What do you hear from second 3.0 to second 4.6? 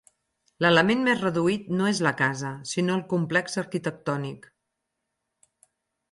complex arquitectònic.